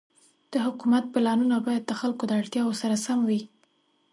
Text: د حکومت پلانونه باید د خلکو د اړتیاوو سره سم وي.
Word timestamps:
د 0.51 0.53
حکومت 0.65 1.03
پلانونه 1.13 1.57
باید 1.65 1.83
د 1.87 1.91
خلکو 2.01 2.23
د 2.27 2.31
اړتیاوو 2.41 2.79
سره 2.81 2.95
سم 3.05 3.19
وي. 3.29 3.41